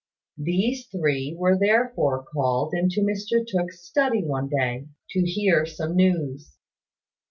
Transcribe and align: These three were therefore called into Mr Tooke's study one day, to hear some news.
These 0.39 0.87
three 0.87 1.35
were 1.37 1.55
therefore 1.59 2.23
called 2.33 2.73
into 2.73 3.01
Mr 3.01 3.45
Tooke's 3.47 3.81
study 3.87 4.23
one 4.23 4.49
day, 4.49 4.87
to 5.11 5.21
hear 5.21 5.63
some 5.67 5.95
news. 5.95 6.57